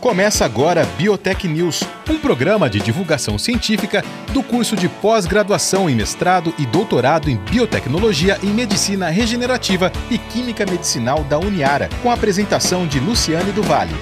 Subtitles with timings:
[0.00, 6.54] Começa agora Biotech News, um programa de divulgação científica do curso de pós-graduação em mestrado
[6.58, 12.86] e doutorado em biotecnologia e medicina regenerativa e química medicinal da Uniara, com a apresentação
[12.86, 13.94] de Luciane do Vale.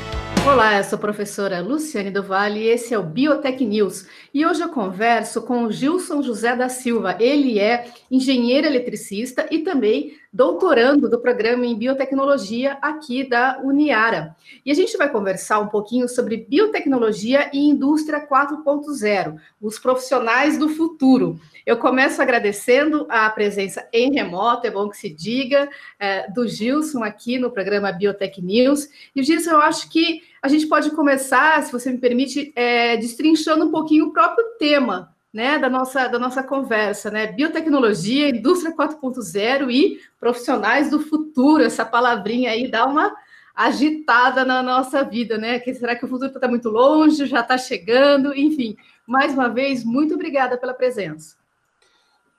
[0.44, 4.06] Olá, eu sou a professora Luciane do Vale e esse é o Biotech News.
[4.34, 7.16] E hoje eu converso com o Gilson José da Silva.
[7.18, 14.34] Ele é engenheiro eletricista e também doutorando do programa em biotecnologia aqui da Uniara.
[14.66, 20.68] E a gente vai conversar um pouquinho sobre biotecnologia e indústria 4.0, os profissionais do
[20.68, 21.38] futuro.
[21.64, 25.68] Eu começo agradecendo a presença em remoto, é bom que se diga,
[26.00, 28.88] é, do Gilson aqui no programa Biotech News.
[29.14, 33.66] E Gilson, eu acho que a gente pode começar, se você me permite, é, destrinchando
[33.66, 37.26] um pouquinho o próprio tema né, da, nossa, da nossa conversa, né?
[37.26, 41.64] Biotecnologia, indústria 4.0 e profissionais do futuro.
[41.64, 43.12] Essa palavrinha aí dá uma
[43.52, 45.58] agitada na nossa vida, né?
[45.58, 48.32] Que será que o futuro está muito longe, já está chegando?
[48.32, 51.36] Enfim, mais uma vez, muito obrigada pela presença.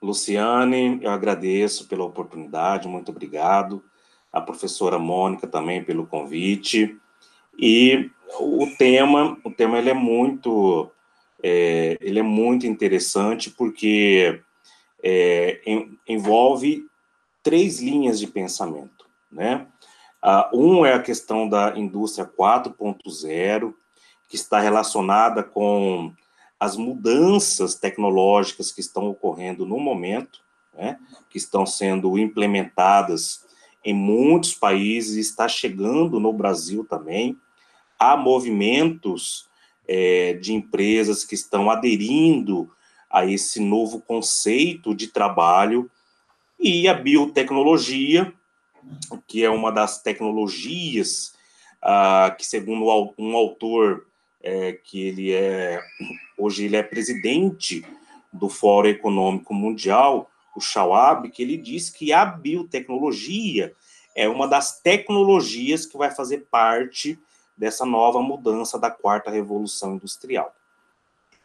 [0.00, 3.84] Luciane, eu agradeço pela oportunidade, muito obrigado.
[4.32, 6.96] A professora Mônica também pelo convite.
[7.58, 10.90] E o tema, o tema ele é muito,
[11.42, 14.40] é, ele é muito interessante porque
[15.02, 16.86] é, em, envolve
[17.42, 19.66] três linhas de pensamento, né?
[20.24, 23.72] Uh, um é a questão da indústria 4.0,
[24.28, 26.12] que está relacionada com
[26.58, 30.40] as mudanças tecnológicas que estão ocorrendo no momento,
[30.74, 30.98] né,
[31.30, 33.44] que estão sendo implementadas
[33.84, 37.38] em muitos países, está chegando no Brasil também,
[37.98, 39.48] há movimentos
[39.88, 42.70] é, de empresas que estão aderindo
[43.10, 45.90] a esse novo conceito de trabalho
[46.58, 48.32] e a biotecnologia,
[49.26, 51.34] que é uma das tecnologias
[51.82, 52.84] ah, que, segundo
[53.18, 54.06] um autor
[54.42, 55.80] é, que ele é
[56.38, 57.84] hoje ele é presidente
[58.32, 63.72] do Fórum Econômico Mundial, o Schwab, que ele diz que a biotecnologia
[64.14, 67.18] é uma das tecnologias que vai fazer parte
[67.56, 70.54] dessa nova mudança da quarta revolução industrial.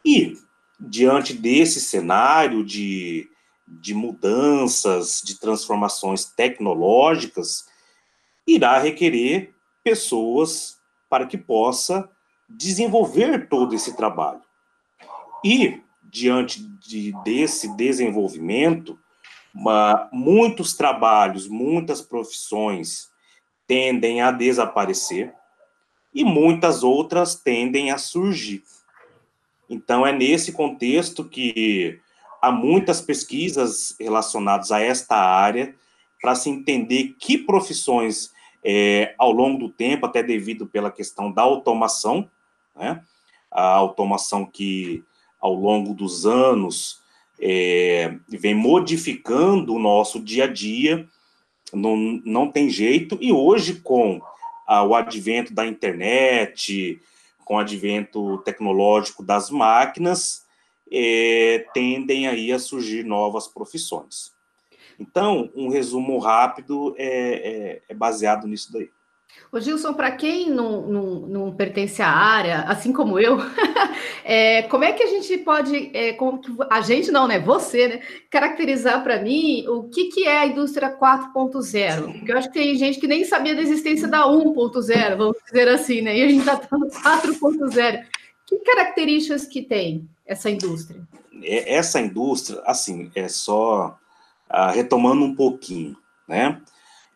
[0.04, 0.36] E,
[0.78, 3.28] diante desse cenário de,
[3.66, 7.66] de mudanças, de transformações tecnológicas,
[8.46, 10.78] irá requerer pessoas
[11.08, 12.08] para que possa
[12.48, 14.42] desenvolver todo esse trabalho.
[15.44, 18.98] E, diante de, desse desenvolvimento,
[19.54, 23.10] uma, muitos trabalhos, muitas profissões
[23.66, 25.34] tendem a desaparecer,
[26.14, 28.62] e muitas outras tendem a surgir.
[29.68, 31.98] Então, é nesse contexto que
[32.40, 35.74] há muitas pesquisas relacionadas a esta área
[36.20, 41.42] para se entender que profissões, é, ao longo do tempo, até devido pela questão da
[41.42, 42.28] automação,
[42.76, 43.02] né,
[43.50, 45.02] a automação que,
[45.40, 47.00] ao longo dos anos,
[47.40, 51.08] é, vem modificando o nosso dia a dia,
[51.72, 54.20] não, não tem jeito, e hoje, com
[54.80, 57.00] o advento da internet,
[57.44, 60.46] com o advento tecnológico das máquinas,
[60.90, 64.32] é, tendem aí a surgir novas profissões.
[64.98, 68.88] Então, um resumo rápido é, é, é baseado nisso daí.
[69.52, 73.36] Ô Gilson, para quem não, não, não, pertence à área, assim como eu,
[74.24, 76.16] é, como é que a gente pode, é,
[76.70, 77.38] a gente não, né?
[77.38, 78.00] Você, né?
[78.30, 82.12] Caracterizar para mim o que, que é a indústria 4.0?
[82.18, 85.68] Porque eu acho que tem gente que nem sabia da existência da 1.0, vamos dizer
[85.68, 86.16] assim, né?
[86.16, 88.04] E a gente está falando 4.0.
[88.46, 91.06] Que características que tem essa indústria?
[91.44, 93.98] Essa indústria, assim, é só
[94.48, 96.60] ah, retomando um pouquinho, né?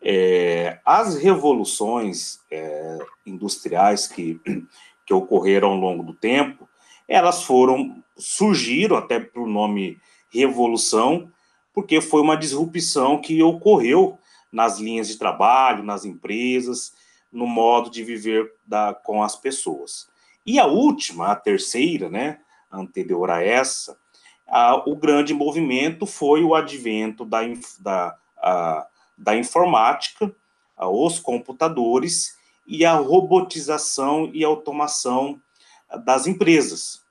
[0.09, 4.39] É, as revoluções é, industriais que,
[5.05, 6.65] que ocorreram ao longo do tempo,
[7.05, 9.99] elas foram, surgiram até pelo nome
[10.31, 11.29] revolução,
[11.73, 14.17] porque foi uma disrupção que ocorreu
[14.49, 16.93] nas linhas de trabalho, nas empresas,
[17.29, 20.07] no modo de viver da, com as pessoas.
[20.45, 22.39] E a última, a terceira, né,
[22.71, 23.97] anterior a essa,
[24.47, 27.41] a, o grande movimento foi o advento da,
[27.81, 28.87] da a,
[29.17, 30.33] da informática,
[30.77, 32.37] os computadores
[32.67, 35.41] e a robotização e automação
[36.03, 37.01] das empresas.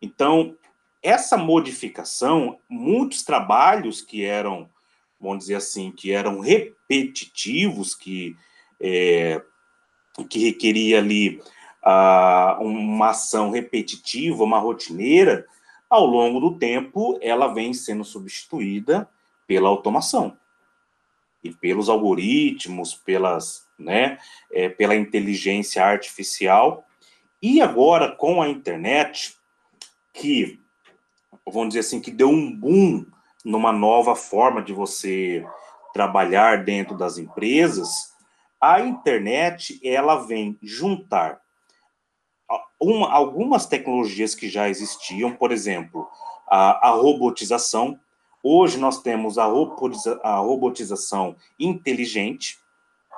[0.00, 0.56] Então,
[1.02, 4.70] essa modificação, muitos trabalhos que eram,
[5.20, 8.36] vamos dizer assim, que eram repetitivos, que,
[8.80, 9.42] é,
[10.30, 11.42] que requeria ali
[11.84, 15.46] uh, uma ação repetitiva, uma rotineira,
[15.90, 19.08] ao longo do tempo, ela vem sendo substituída
[19.46, 20.36] pela automação
[21.48, 24.18] e pelos algoritmos, pelas, né,
[24.52, 26.84] é, pela inteligência artificial,
[27.40, 29.36] E agora, com a internet,
[30.12, 30.58] que,
[31.46, 33.06] vamos dizer assim, que deu um boom
[33.44, 35.46] numa nova forma de você
[35.92, 38.12] trabalhar dentro das empresas,
[38.60, 41.40] a internet, ela vem juntar
[42.80, 46.08] uma, algumas tecnologias que já existiam, por exemplo,
[46.48, 47.98] a, a robotização.
[48.50, 52.58] Hoje nós temos a, robotiza, a robotização inteligente,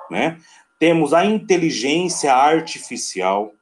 [0.09, 0.37] né?
[0.77, 3.53] temos a inteligência artificial,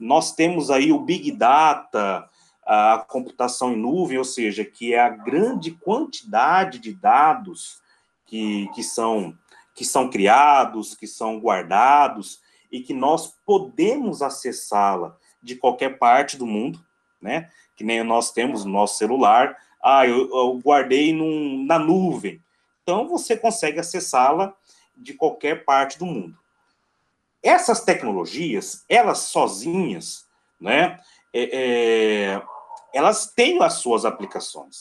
[0.00, 2.28] nós temos aí o Big Data,
[2.66, 7.80] a computação em nuvem, ou seja, que é a grande quantidade de dados
[8.26, 9.32] que, que, são,
[9.76, 12.40] que são criados, que são guardados
[12.72, 16.84] e que nós podemos acessá-la de qualquer parte do mundo,
[17.22, 17.48] né?
[17.76, 19.56] Que nem nós temos no nosso celular.
[19.88, 22.42] Ah, eu, eu guardei num, na nuvem.
[22.82, 24.52] Então, você consegue acessá-la
[24.96, 26.36] de qualquer parte do mundo.
[27.40, 30.26] Essas tecnologias, elas sozinhas,
[30.60, 30.98] né?
[31.32, 31.50] É,
[32.32, 32.42] é,
[32.92, 34.80] elas têm as suas aplicações.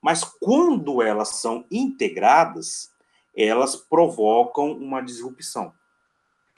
[0.00, 2.92] Mas quando elas são integradas,
[3.36, 5.72] elas provocam uma disrupção.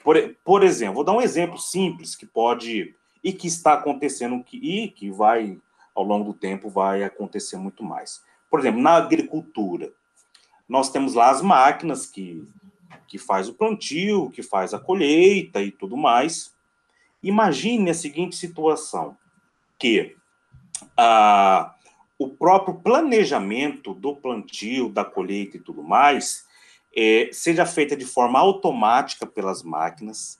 [0.03, 2.93] Por, por exemplo, vou dar um exemplo simples que pode
[3.23, 5.59] e que está acontecendo e que vai
[5.97, 8.23] ao longo do tempo vai acontecer muito mais.
[8.49, 9.91] Por exemplo, na agricultura,
[10.69, 12.47] nós temos lá as máquinas que
[13.07, 16.53] que faz o plantio, que faz a colheita e tudo mais.
[17.23, 19.17] Imagine a seguinte situação,
[19.79, 20.15] que
[20.95, 21.73] ah,
[22.19, 26.45] o próprio planejamento do plantio, da colheita e tudo mais,
[26.95, 30.39] é, seja feita de forma automática pelas máquinas,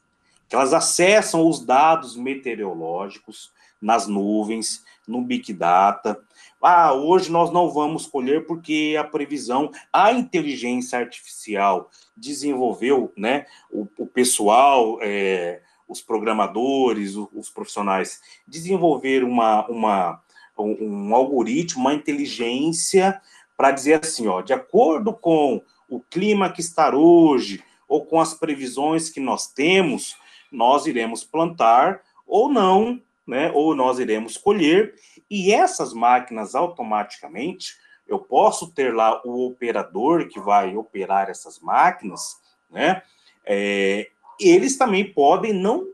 [0.50, 3.51] que elas acessam os dados meteorológicos
[3.81, 6.19] nas nuvens, no Big Data.
[6.62, 13.88] Ah, hoje nós não vamos colher porque a previsão, a inteligência artificial desenvolveu, né, o,
[13.98, 20.21] o pessoal, é, os programadores, os, os profissionais, desenvolveram uma, uma,
[20.57, 23.21] um, um algoritmo, uma inteligência
[23.56, 28.33] para dizer assim, ó, de acordo com o clima que está hoje, ou com as
[28.33, 30.18] previsões que nós temos,
[30.51, 33.51] nós iremos plantar ou não, né?
[33.53, 34.95] Ou nós iremos colher,
[35.29, 37.75] e essas máquinas automaticamente,
[38.07, 42.38] eu posso ter lá o operador que vai operar essas máquinas,
[42.71, 43.01] né?
[43.45, 44.09] É,
[44.39, 45.88] eles também podem não,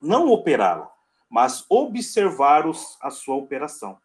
[0.00, 0.90] não operá-la,
[1.28, 3.98] mas observar os, a sua operação,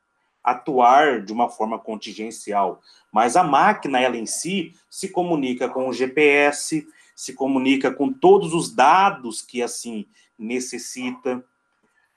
[0.43, 2.81] atuar de uma forma contingencial.
[3.11, 6.85] Mas a máquina, ela em si, se comunica com o GPS,
[7.15, 10.05] se comunica com todos os dados que assim
[10.37, 11.43] necessita.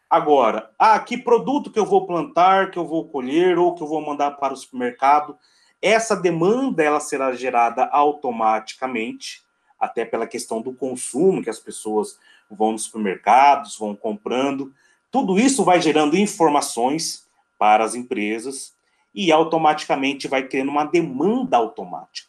[0.09, 3.87] Agora, ah, que produto que eu vou plantar, que eu vou colher ou que eu
[3.87, 5.37] vou mandar para o supermercado,
[5.83, 9.43] essa demanda ela será gerada automaticamente,
[9.79, 12.19] até pela questão do consumo, que as pessoas
[12.51, 14.73] vão nos supermercados, vão comprando.
[15.11, 17.29] Tudo isso vai gerando informações
[17.59, 18.75] para as empresas
[19.15, 22.29] e automaticamente vai criando uma demanda automática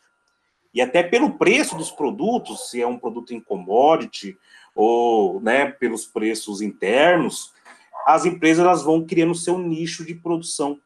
[0.73, 4.37] e até pelo preço dos produtos, se é um produto em commodity
[4.75, 7.53] ou né, pelos preços internos,
[8.09, 10.81] as empresas elas vão criando seu nicho de produção.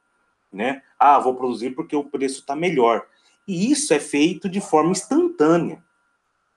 [0.52, 0.82] Né?
[1.00, 3.06] Ah, vou produzir porque o preço está melhor.
[3.48, 5.82] E isso é feito de forma instantânea.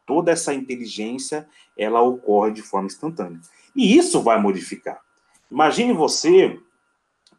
[0.05, 3.41] Toda essa inteligência ela ocorre de forma instantânea.
[3.77, 5.01] E isso vai modificar.
[5.49, 6.59] Imagine você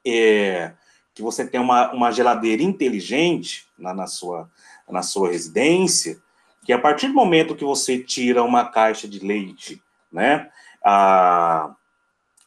[0.05, 0.71] é,
[1.13, 4.49] que você tem uma, uma geladeira inteligente na, na, sua,
[4.89, 6.17] na sua residência,
[6.63, 10.49] que a partir do momento que você tira uma caixa de leite, né,
[10.81, 11.75] a,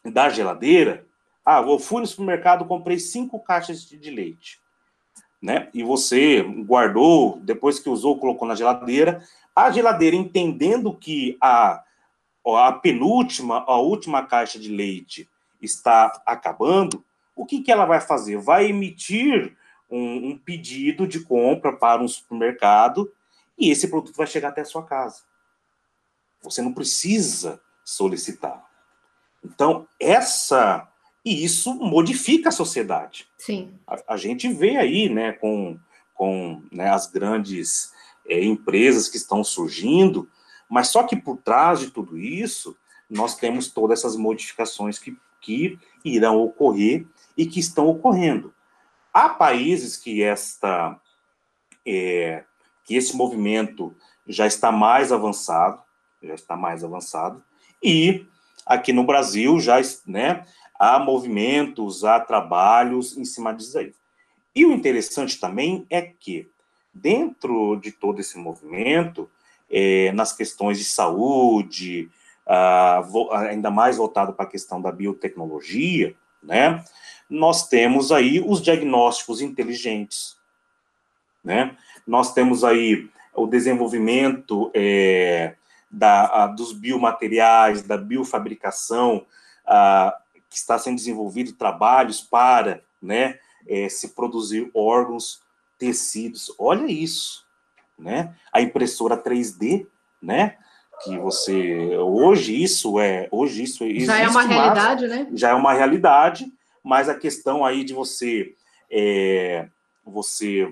[0.03, 1.05] da geladeira,
[1.45, 4.59] ah, eu fui no supermercado, comprei cinco caixas de, leite,
[5.41, 9.23] né, e você guardou, depois que usou, colocou na geladeira,
[9.55, 11.83] a geladeira entendendo que a,
[12.45, 15.29] a penúltima, a última caixa de leite
[15.61, 17.03] está acabando,
[17.35, 18.37] o que, que ela vai fazer?
[18.37, 19.55] Vai emitir
[19.89, 23.11] um, um pedido de compra para um supermercado
[23.57, 25.23] e esse produto vai chegar até a sua casa.
[26.41, 28.70] Você não precisa solicitar.
[29.43, 30.87] Então, essa.
[31.23, 33.27] E isso modifica a sociedade.
[33.37, 33.73] Sim.
[33.85, 35.77] A, a gente vê aí, né, com,
[36.15, 37.91] com né, as grandes
[38.27, 40.27] é, empresas que estão surgindo,
[40.69, 42.75] mas só que por trás de tudo isso,
[43.09, 47.05] nós temos todas essas modificações que, que irão ocorrer
[47.37, 48.53] e que estão ocorrendo.
[49.13, 50.99] Há países que esta
[51.85, 52.45] é,
[52.83, 53.95] que esse movimento
[54.27, 55.81] já está mais avançado,
[56.21, 57.43] já está mais avançado,
[57.83, 58.25] e
[58.65, 60.45] aqui no Brasil já né,
[60.79, 63.93] há movimentos, há trabalhos em cima disso aí.
[64.55, 66.49] E o interessante também é que,
[66.93, 69.29] dentro de todo esse movimento,
[69.69, 72.09] é, nas questões de saúde,
[72.45, 76.83] uh, ainda mais voltado para a questão da biotecnologia, né?
[77.29, 80.35] Nós temos aí os diagnósticos inteligentes,
[81.43, 81.77] né?
[82.05, 85.55] Nós temos aí o desenvolvimento é,
[85.91, 89.25] da, a, dos biomateriais, da biofabricação,
[89.65, 90.17] a,
[90.49, 95.41] que está sendo desenvolvido trabalhos para, né, é, se produzir órgãos,
[95.77, 96.53] tecidos.
[96.59, 97.43] Olha isso,
[97.97, 98.35] né?
[98.53, 99.87] A impressora 3D,
[100.21, 100.57] né?
[101.03, 105.27] Que você hoje isso é hoje isso já é uma realidade, né?
[105.33, 108.53] Já é uma realidade, mas a questão aí de você
[108.91, 109.67] é,
[110.05, 110.71] você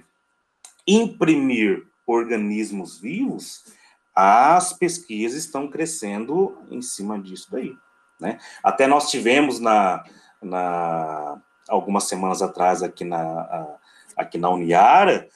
[0.86, 3.64] imprimir organismos vivos,
[4.22, 7.74] as pesquisas estão crescendo em cima disso daí.
[8.20, 8.38] Né?
[8.62, 10.04] Até nós tivemos na,
[10.42, 13.78] na algumas semanas atrás aqui na,
[14.18, 15.30] aqui na Uniara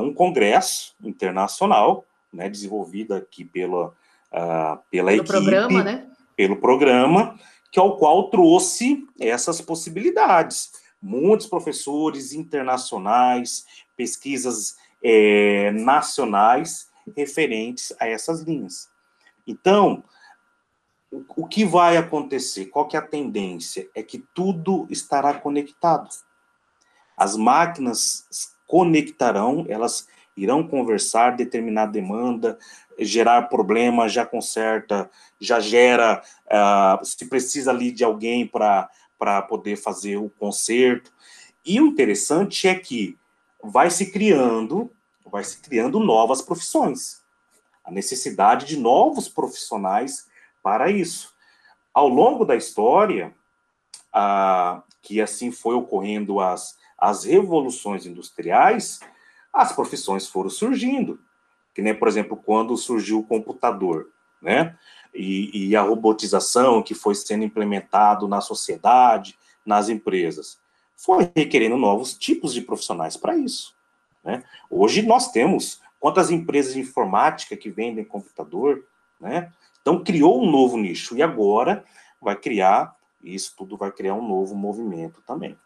[0.00, 3.92] um congresso internacional, né, desenvolvido aqui pela,
[4.30, 6.06] pela pelo equipe, programa, né?
[6.36, 7.38] pelo programa,
[7.70, 10.72] que ao qual trouxe essas possibilidades.
[11.00, 13.64] Muitos professores internacionais,
[13.96, 18.88] pesquisas é, nacionais referentes a essas linhas.
[19.46, 20.04] Então,
[21.36, 22.66] o, que vai acontecer?
[22.66, 23.88] Qual que é a tendência?
[23.94, 26.08] É que tudo estará conectado.
[27.16, 28.26] As máquinas
[28.66, 32.58] conectarão, elas irão conversar, determinar demanda,
[32.98, 40.16] gerar problema, já conserta, já gera, uh, se precisa ali de alguém para poder fazer
[40.16, 41.12] o conserto.
[41.64, 43.18] E o interessante é que
[43.62, 44.90] vai se criando,
[45.26, 47.22] vai se criando novas profissões.
[47.84, 50.28] A necessidade de novos profissionais
[50.62, 51.34] para isso.
[51.92, 53.34] Ao longo da história,
[55.02, 59.00] que assim foi ocorrendo as, as revoluções industriais,
[59.52, 61.18] as profissões foram surgindo.
[61.74, 64.08] Que nem, por exemplo, quando surgiu o computador,
[64.42, 64.76] né?
[65.14, 70.58] E, e a robotização que foi sendo implementado na sociedade, nas empresas
[70.96, 73.74] foi requerendo novos tipos de profissionais para isso.
[74.22, 74.42] Né?
[74.70, 78.84] Hoje nós temos quantas empresas de informática que vendem computador,
[79.20, 79.52] né?
[79.80, 81.84] Então criou um novo nicho e agora
[82.20, 85.56] vai criar isso tudo vai criar um novo movimento também.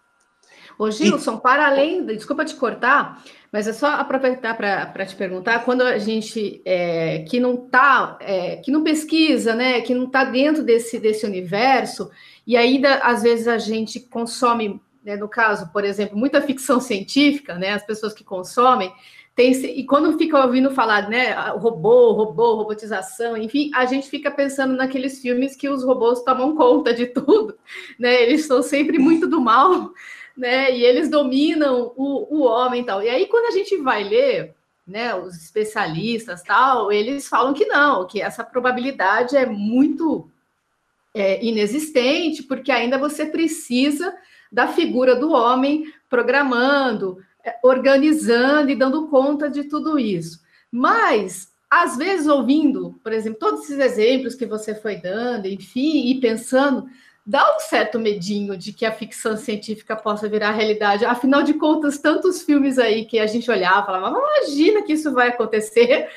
[0.79, 1.41] Ô Gilson, e...
[1.41, 6.61] para além, desculpa te cortar, mas é só aproveitar para te perguntar, quando a gente
[6.65, 11.25] é, que não tá, é, que não pesquisa, né, que não está dentro desse, desse
[11.25, 12.11] universo,
[12.47, 17.55] e ainda às vezes a gente consome né, no caso, por exemplo, muita ficção científica,
[17.57, 18.93] né, as pessoas que consomem,
[19.35, 24.75] tem, e quando fica ouvindo falar, né, robô, robô, robotização, enfim, a gente fica pensando
[24.75, 27.59] naqueles filmes que os robôs tomam conta de tudo,
[27.99, 29.93] né, eles são sempre muito do mal,
[30.37, 33.03] né, e eles dominam o, o homem e tal.
[33.03, 34.55] E aí, quando a gente vai ler,
[34.87, 40.29] né, os especialistas tal, eles falam que não, que essa probabilidade é muito
[41.15, 44.15] é, inexistente, porque ainda você precisa
[44.55, 50.41] da figura do homem programando, é, organizando e dando conta de tudo isso.
[50.71, 56.21] Mas, às vezes, ouvindo, por exemplo, todos esses exemplos que você foi dando, enfim, e
[56.21, 56.87] pensando,
[57.27, 61.05] dá um certo medinho de que a ficção científica possa virar realidade.
[61.05, 65.29] Afinal de contas, tantos filmes aí que a gente olhava falava, imagina que isso vai
[65.31, 66.09] acontecer.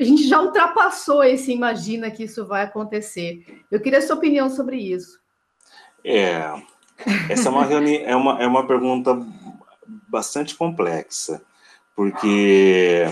[0.00, 3.44] A gente já ultrapassou esse imagina que isso vai acontecer.
[3.70, 5.18] Eu queria a sua opinião sobre isso.
[6.02, 6.54] É,
[7.28, 9.18] essa é uma, reuni é uma, é uma pergunta
[10.08, 11.42] bastante complexa,
[11.94, 13.06] porque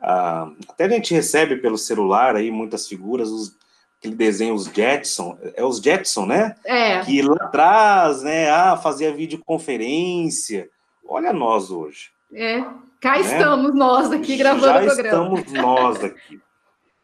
[0.00, 3.56] ah, até a gente recebe pelo celular aí muitas figuras, os,
[3.98, 6.56] aquele desenho, os Jetson, é os Jetson, né?
[6.64, 7.00] É.
[7.00, 10.70] Que lá atrás, né, ah, fazia videoconferência.
[11.06, 12.10] Olha nós hoje.
[12.32, 12.64] É,
[13.00, 13.20] cá né?
[13.20, 15.40] estamos nós aqui gravando Já o programa.
[15.40, 16.40] estamos nós aqui.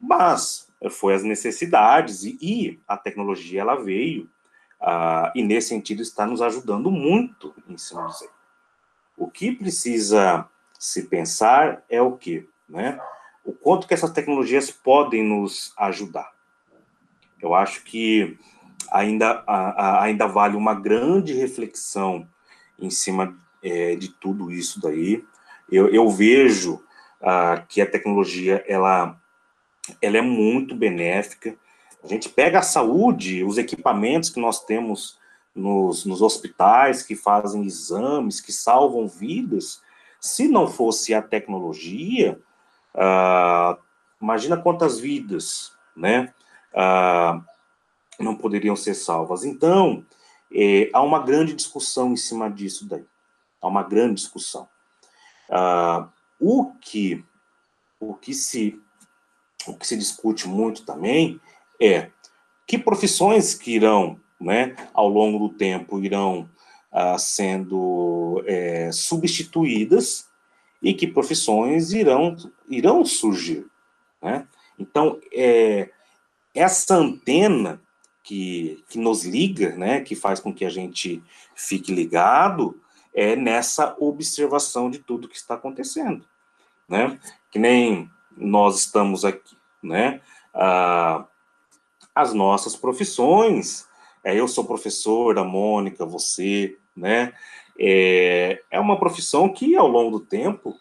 [0.00, 4.28] Mas foi as necessidades e, e a tecnologia ela veio
[4.88, 8.30] ah, e nesse sentido está nos ajudando muito em cima disso.
[9.16, 13.00] O que precisa se pensar é o que, né?
[13.44, 16.30] O quanto que essas tecnologias podem nos ajudar.
[17.42, 18.38] Eu acho que
[18.92, 19.42] ainda,
[20.00, 22.28] ainda vale uma grande reflexão
[22.78, 25.24] em cima é, de tudo isso daí.
[25.68, 26.80] Eu, eu vejo
[27.20, 29.20] ah, que a tecnologia ela,
[30.00, 31.56] ela é muito benéfica,
[32.06, 35.18] a gente pega a saúde, os equipamentos que nós temos
[35.52, 39.82] nos, nos hospitais, que fazem exames, que salvam vidas.
[40.20, 42.40] Se não fosse a tecnologia,
[42.94, 43.76] ah,
[44.22, 46.32] imagina quantas vidas, né?
[46.72, 47.40] Ah,
[48.20, 49.44] não poderiam ser salvas.
[49.44, 50.06] Então,
[50.54, 53.04] é, há uma grande discussão em cima disso daí.
[53.60, 54.68] Há uma grande discussão.
[55.50, 56.08] Ah,
[56.38, 57.25] o que
[57.98, 58.80] o que se
[59.66, 61.40] o que se discute muito também
[61.80, 62.11] é
[62.66, 66.49] que profissões que irão, né, ao longo do tempo, irão
[66.90, 70.28] ah, sendo é, substituídas
[70.83, 72.37] e que profissões irão,
[72.68, 73.66] irão surgir.
[74.23, 74.47] Né?
[74.78, 75.90] Então, é,
[76.54, 77.80] essa antena
[78.23, 81.23] que, que nos liga, né, que faz com que a gente
[81.54, 82.80] fique ligado,
[83.14, 86.25] é nessa observação de tudo que está acontecendo.
[86.88, 87.18] Né?
[87.50, 90.21] Que nem nós estamos aqui, né?
[90.52, 91.25] Ah,
[92.16, 93.87] as nossas profissões,
[94.25, 97.35] é, eu sou professor, a Mônica, você, né?
[97.78, 100.75] É, é uma profissão que, ao longo do tempo,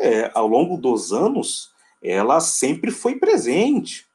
[0.00, 4.08] é, ao longo dos anos, ela sempre foi presente.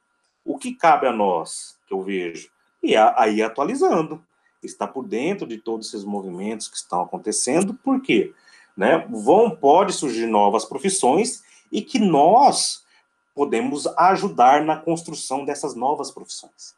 [0.44, 2.50] O que cabe a nós, que eu vejo,
[2.84, 4.22] e aí atualizando,
[4.62, 8.34] está por dentro de todos esses movimentos que estão acontecendo, por quê?
[8.75, 9.08] Né?
[9.10, 12.84] Vão, pode surgir novas profissões e que nós
[13.39, 16.75] podemos ajudar na construção dessas novas profissões.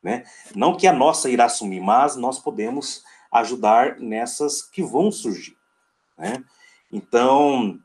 [0.00, 0.22] Né?
[0.54, 5.56] Não que a nossa irá assumir, mas nós podemos ajudar nessas que vão surgir.
[6.16, 6.44] Né?
[6.92, 7.76] Então,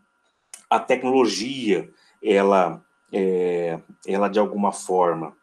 [0.70, 2.80] a tecnologia, ela,
[3.12, 5.36] é, ela de alguma forma,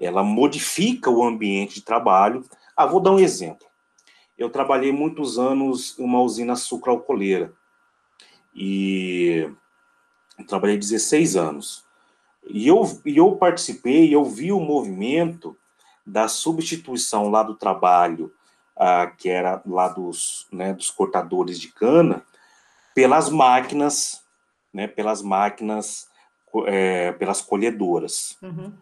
[0.00, 2.46] ela modifica o ambiente de trabalho.
[2.74, 3.68] Ah, vou dar um exemplo.
[4.38, 7.52] Eu trabalhei muitos anos em uma usina sucroalcooleira
[8.54, 9.52] e
[10.48, 11.85] trabalhei 16 anos.
[12.46, 15.56] E eu, e eu participei, eu vi o movimento
[16.06, 18.32] da substituição lá do trabalho
[18.76, 22.22] ah, que era lá dos, né, dos cortadores de cana,
[22.94, 24.22] pelas máquinas,
[24.72, 26.08] né, pelas máquinas,
[26.66, 28.36] é, pelas colhedoras.
[28.42, 28.72] Uhum.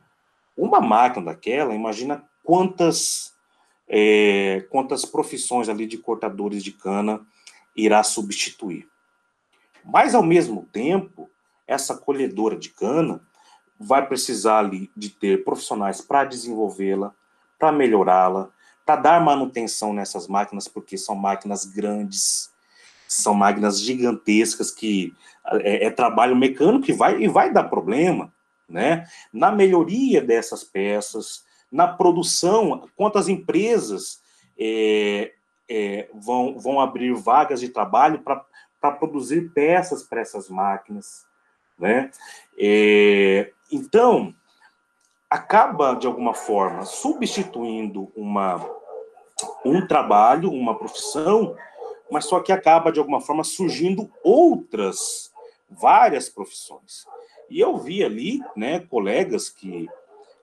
[0.57, 3.35] Uma máquina daquela, imagina quantas,
[3.89, 7.25] é, quantas profissões ali de cortadores de cana
[7.77, 8.89] irá substituir.
[9.85, 11.31] Mas, ao mesmo tempo,
[11.67, 13.21] essa colhedora de cana
[13.85, 17.13] vai precisar ali de ter profissionais para desenvolvê-la,
[17.59, 18.49] para melhorá-la,
[18.85, 22.51] para dar manutenção nessas máquinas, porque são máquinas grandes,
[23.07, 25.15] são máquinas gigantescas que
[25.61, 28.33] é, é trabalho mecânico que vai e vai dar problema,
[28.69, 29.07] né?
[29.33, 34.21] Na melhoria dessas peças, na produção, quantas empresas
[34.59, 35.33] é,
[35.69, 41.27] é, vão, vão abrir vagas de trabalho para produzir peças para essas máquinas,
[41.79, 42.11] né?
[42.59, 44.35] É, então,
[45.29, 48.65] acaba, de alguma forma, substituindo uma,
[49.65, 51.57] um trabalho, uma profissão,
[52.11, 55.33] mas só que acaba, de alguma forma, surgindo outras,
[55.69, 57.05] várias profissões.
[57.51, 59.89] E eu vi ali, né, colegas que,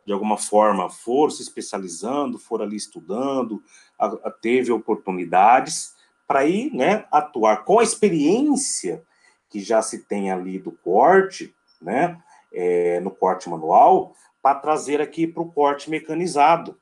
[0.06, 3.64] de alguma forma, foram se especializando, foram ali estudando,
[3.98, 5.96] a, a, teve oportunidades
[6.28, 9.04] para ir, né, atuar com a experiência
[9.52, 12.18] que já se tem ali do corte, né,
[12.52, 16.80] é, no corte manual, para trazer aqui para o corte mecanizado.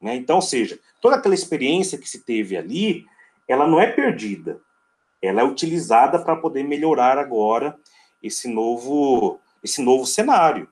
[0.00, 0.16] Né?
[0.16, 3.06] Então, ou seja, toda aquela experiência que se teve ali,
[3.48, 4.60] ela não é perdida,
[5.22, 7.78] ela é utilizada para poder melhorar agora
[8.22, 10.68] esse novo, esse novo cenário.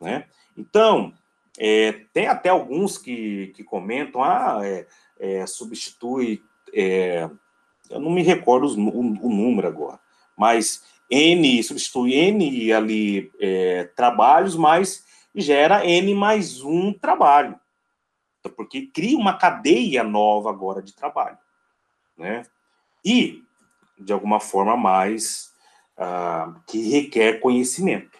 [0.00, 0.24] Né?
[0.56, 1.12] Então,
[1.58, 4.86] é, tem até alguns que, que comentam, ah, é,
[5.18, 7.28] é, substitui, é,
[7.90, 9.98] eu não me recordo o, o, número agora,
[10.40, 17.60] mas N, substitui N ali é, trabalhos, mas gera N mais um trabalho.
[18.38, 21.36] Então, porque cria uma cadeia nova agora de trabalho.
[22.16, 22.42] Né?
[23.04, 23.42] E,
[23.98, 25.52] de alguma forma, mais
[25.98, 28.18] uh, que requer conhecimento.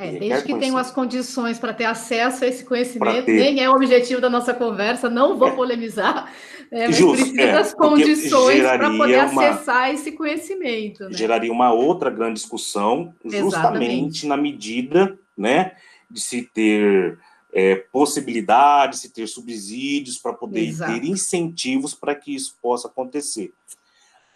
[0.00, 3.74] É, desde que tenham as condições para ter acesso a esse conhecimento, nem é o
[3.74, 5.50] objetivo da nossa conversa, não vou é.
[5.50, 6.32] polemizar,
[6.72, 9.46] é, mas Justo, precisa é, das condições para poder uma...
[9.46, 11.04] acessar esse conhecimento.
[11.04, 11.12] Né?
[11.12, 14.26] Geraria uma outra grande discussão, justamente Exatamente.
[14.26, 15.72] na medida né,
[16.10, 17.18] de se ter
[17.52, 20.92] é, possibilidades, se ter subsídios para poder Exato.
[20.94, 23.52] ter incentivos para que isso possa acontecer.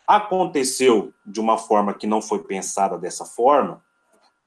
[0.07, 3.83] Aconteceu de uma forma que não foi pensada dessa forma,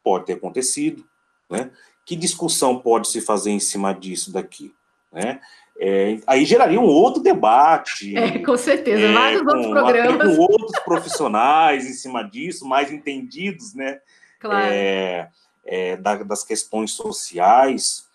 [0.08, 1.06] pode ter acontecido,
[1.50, 1.70] né?
[2.06, 4.74] Que discussão pode se fazer em cima disso daqui,
[5.12, 5.42] né?
[5.78, 8.18] É, aí geraria um outro debate.
[8.18, 10.38] É, com certeza, é, vários outros programas.
[10.38, 14.00] Com outros profissionais em cima disso, mais entendidos, né?
[14.40, 14.72] Claro.
[14.72, 15.30] É,
[15.66, 18.08] é, da, das questões sociais,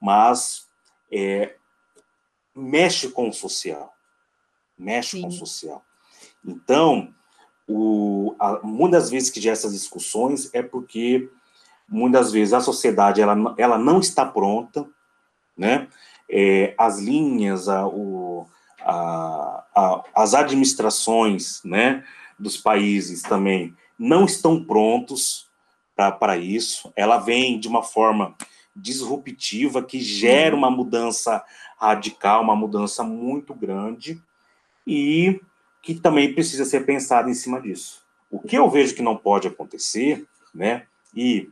[0.00, 0.68] mas
[1.10, 1.56] é,
[2.54, 3.92] mexe com o social.
[4.78, 5.22] Mexe Sim.
[5.22, 5.84] com o social.
[6.46, 7.12] Então,
[7.66, 11.28] o, a, muitas vezes que essas discussões é porque
[11.90, 14.88] muitas vezes a sociedade ela, ela não está pronta,
[15.56, 15.88] né?
[16.28, 18.46] É, as linhas, a, o,
[18.82, 22.04] a, a, as administrações, né,
[22.38, 25.48] dos países também não estão prontos
[26.18, 26.92] para isso.
[26.94, 28.34] Ela vem de uma forma
[28.74, 31.44] disruptiva, que gera uma mudança
[31.78, 34.22] radical, uma mudança muito grande,
[34.86, 35.40] e
[35.82, 38.02] que também precisa ser pensada em cima disso.
[38.30, 40.24] O que eu vejo que não pode acontecer,
[40.54, 41.50] né, e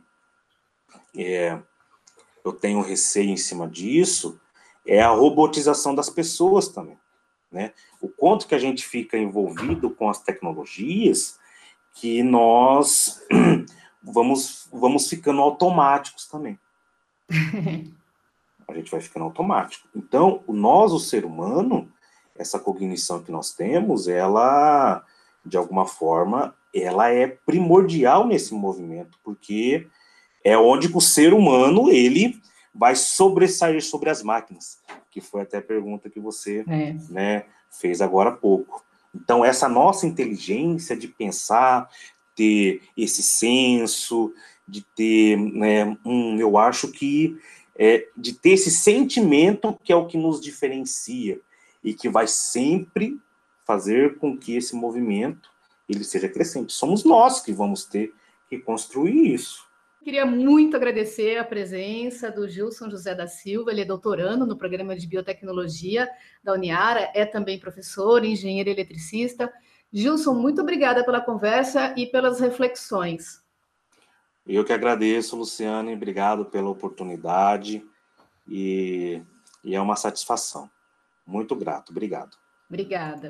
[1.15, 1.59] é,
[2.43, 4.39] eu tenho receio em cima disso,
[4.85, 6.97] é a robotização das pessoas também.
[7.51, 7.73] Né?
[8.01, 11.39] O quanto que a gente fica envolvido com as tecnologias
[11.95, 13.21] que nós
[14.01, 16.59] vamos, vamos ficando automáticos também.
[18.67, 19.87] a gente vai ficando automático.
[19.95, 21.91] Então, nós, o ser humano,
[22.35, 25.03] essa cognição que nós temos, ela,
[25.45, 29.87] de alguma forma, ela é primordial nesse movimento, porque
[30.43, 32.39] é onde o ser humano, ele
[32.73, 34.79] vai sobressair sobre as máquinas,
[35.11, 36.95] que foi até a pergunta que você é.
[37.09, 38.83] né, fez agora há pouco.
[39.13, 41.89] Então, essa nossa inteligência de pensar,
[42.35, 44.33] ter esse senso,
[44.67, 47.37] de ter, né, um, eu acho que,
[47.75, 51.39] é, de ter esse sentimento que é o que nos diferencia
[51.83, 53.19] e que vai sempre
[53.65, 55.49] fazer com que esse movimento
[55.87, 56.71] ele seja crescente.
[56.71, 58.13] Somos nós que vamos ter
[58.47, 59.68] que construir isso.
[60.09, 64.95] Queria muito agradecer a presença do Gilson José da Silva, ele é doutorando no programa
[64.95, 66.09] de biotecnologia
[66.43, 69.53] da Uniara, é também professor, engenheiro eletricista.
[69.93, 73.43] Gilson, muito obrigada pela conversa e pelas reflexões.
[74.47, 77.85] Eu que agradeço, Luciane, obrigado pela oportunidade
[78.47, 79.21] e,
[79.63, 80.67] e é uma satisfação.
[81.23, 82.35] Muito grato, obrigado.
[82.67, 83.29] Obrigada.